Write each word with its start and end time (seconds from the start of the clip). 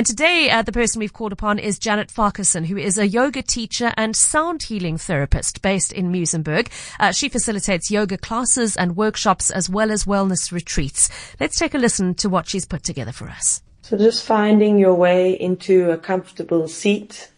And 0.00 0.06
today, 0.06 0.48
uh, 0.48 0.62
the 0.62 0.72
person 0.72 0.98
we've 0.98 1.12
called 1.12 1.34
upon 1.34 1.58
is 1.58 1.78
Janet 1.78 2.10
Farquharson, 2.10 2.64
who 2.64 2.78
is 2.78 2.96
a 2.96 3.06
yoga 3.06 3.42
teacher 3.42 3.92
and 3.98 4.16
sound 4.16 4.62
healing 4.62 4.96
therapist 4.96 5.60
based 5.60 5.92
in 5.92 6.10
Muizenberg. 6.10 6.70
Uh, 6.98 7.12
she 7.12 7.28
facilitates 7.28 7.90
yoga 7.90 8.16
classes 8.16 8.78
and 8.78 8.96
workshops 8.96 9.50
as 9.50 9.68
well 9.68 9.90
as 9.90 10.06
wellness 10.06 10.52
retreats. 10.52 11.10
Let's 11.38 11.58
take 11.58 11.74
a 11.74 11.78
listen 11.78 12.14
to 12.14 12.30
what 12.30 12.48
she's 12.48 12.64
put 12.64 12.82
together 12.82 13.12
for 13.12 13.28
us. 13.28 13.62
So 13.82 13.98
just 13.98 14.24
finding 14.24 14.78
your 14.78 14.94
way 14.94 15.32
into 15.38 15.90
a 15.90 15.98
comfortable 15.98 16.66
seat, 16.66 17.30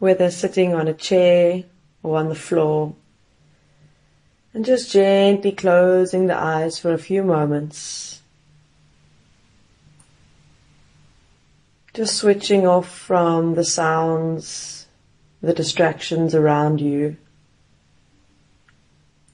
whether 0.00 0.32
sitting 0.32 0.74
on 0.74 0.88
a 0.88 0.94
chair 0.94 1.62
or 2.02 2.18
on 2.18 2.28
the 2.28 2.34
floor. 2.34 2.96
And 4.52 4.64
just 4.64 4.90
gently 4.90 5.52
closing 5.52 6.26
the 6.26 6.36
eyes 6.36 6.80
for 6.80 6.92
a 6.92 6.98
few 6.98 7.22
moments. 7.22 8.17
Just 11.98 12.18
switching 12.18 12.64
off 12.64 12.88
from 12.88 13.56
the 13.56 13.64
sounds, 13.64 14.86
the 15.42 15.52
distractions 15.52 16.32
around 16.32 16.80
you. 16.80 17.16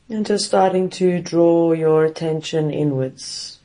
And 0.09 0.25
just 0.25 0.47
starting 0.47 0.89
to 0.97 1.21
draw 1.21 1.73
your 1.73 2.07
attention 2.07 2.71
inwards. 2.71 3.59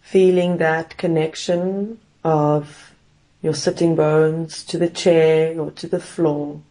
Feeling 0.00 0.56
that 0.56 0.96
connection 0.96 1.98
of 2.24 2.94
your 3.42 3.52
sitting 3.52 3.94
bones 3.94 4.64
to 4.64 4.78
the 4.78 4.88
chair 4.88 5.60
or 5.60 5.70
to 5.72 5.86
the 5.86 6.00
floor. 6.00 6.62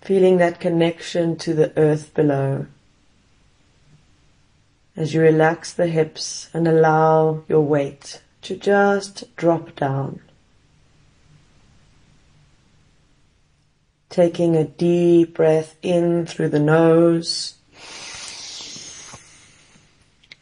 Feeling 0.00 0.38
that 0.38 0.60
connection 0.60 1.36
to 1.36 1.52
the 1.52 1.78
earth 1.78 2.14
below. 2.14 2.64
As 4.98 5.14
you 5.14 5.20
relax 5.20 5.72
the 5.72 5.86
hips 5.86 6.50
and 6.52 6.66
allow 6.66 7.44
your 7.48 7.60
weight 7.60 8.20
to 8.42 8.56
just 8.56 9.36
drop 9.36 9.76
down. 9.76 10.20
Taking 14.10 14.56
a 14.56 14.64
deep 14.64 15.34
breath 15.34 15.76
in 15.82 16.26
through 16.26 16.48
the 16.48 16.58
nose 16.58 17.54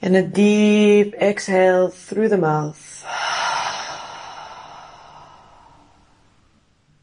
and 0.00 0.16
a 0.16 0.22
deep 0.22 1.14
exhale 1.16 1.90
through 1.90 2.30
the 2.30 2.38
mouth. 2.38 3.04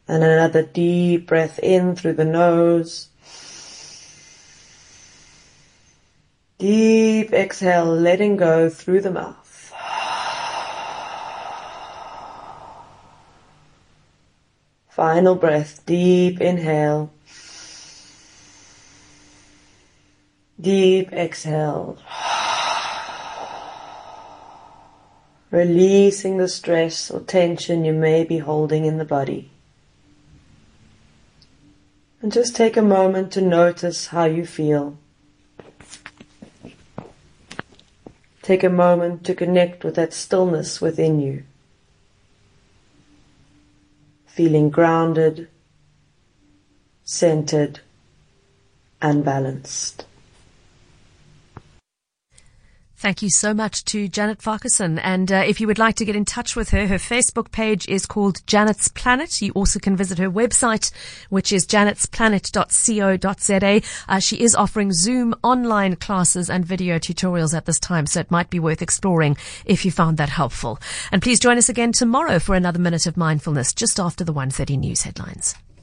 And 0.08 0.24
another 0.24 0.64
deep 0.64 1.28
breath 1.28 1.60
in 1.60 1.96
through 1.96 2.14
the 2.14 2.26
nose. 2.26 3.10
Deep 6.64 7.34
exhale, 7.34 7.94
letting 7.94 8.38
go 8.38 8.70
through 8.70 9.02
the 9.02 9.12
mouth. 9.12 9.74
Final 14.88 15.36
breath, 15.36 15.86
deep 15.86 16.40
inhale. 16.40 17.12
Deep 20.58 21.12
exhale. 21.12 21.98
Releasing 25.52 26.38
the 26.38 26.48
stress 26.48 27.12
or 27.12 27.20
tension 27.20 27.84
you 27.84 27.92
may 27.92 28.24
be 28.24 28.38
holding 28.38 28.86
in 28.86 29.00
the 29.00 29.04
body. 29.04 29.52
And 32.22 32.32
just 32.32 32.56
take 32.56 32.78
a 32.78 32.82
moment 32.82 33.34
to 33.34 33.42
notice 33.42 34.08
how 34.08 34.24
you 34.24 34.46
feel. 34.46 34.98
Take 38.44 38.64
a 38.64 38.70
moment 38.70 39.26
to 39.26 39.34
connect 39.34 39.86
with 39.86 39.96
that 39.96 40.14
stillness 40.14 40.82
within 40.82 41.22
you. 41.22 41.44
Feeling 44.28 44.70
grounded, 44.70 45.48
centered, 47.06 47.80
and 49.02 49.24
balanced. 49.24 50.06
Thank 53.04 53.22
you 53.22 53.30
so 53.30 53.54
much 53.54 53.84
to 53.92 54.08
Janet 54.08 54.42
Farquharson. 54.42 54.98
And 54.98 55.30
uh, 55.30 55.44
if 55.46 55.60
you 55.60 55.68
would 55.68 55.78
like 55.78 55.98
to 55.98 56.06
get 56.06 56.16
in 56.16 56.24
touch 56.24 56.56
with 56.56 56.70
her, 56.70 56.88
her 56.88 56.96
Facebook 56.96 57.52
page 57.52 57.86
is 57.90 58.06
called 58.06 58.48
Janet's 58.48 58.88
Planet. 58.88 59.42
You 59.42 59.52
also 59.52 59.78
can 59.78 59.98
visit 59.98 60.20
her 60.20 60.32
website, 60.32 60.90
which 61.28 61.52
is 61.52 61.68
janetsplanet.co.za. 61.68 63.82
Uh, 64.08 64.20
she 64.20 64.40
is 64.40 64.56
offering 64.56 64.94
Zoom 64.94 65.36
online 65.44 65.98
classes 65.98 66.50
and 66.50 66.64
video 66.64 66.98
tutorials 66.98 67.54
at 67.54 67.66
this 67.66 67.78
time, 67.78 68.06
so 68.06 68.22
it 68.22 68.32
might 68.32 68.50
be 68.50 68.62
worth 68.62 68.82
exploring 68.82 69.36
if 69.66 69.84
you 69.84 69.92
found 69.92 70.16
that 70.16 70.30
helpful. 70.30 70.80
And 71.12 71.22
please 71.22 71.42
join 71.42 71.58
us 71.58 71.68
again 71.68 71.92
tomorrow 71.92 72.40
for 72.40 72.56
another 72.56 72.80
minute 72.80 73.06
of 73.06 73.18
mindfulness 73.18 73.74
just 73.74 74.00
after 74.00 74.24
the 74.24 74.34
1.30 74.34 74.80
news 74.80 75.02
headlines. 75.02 75.56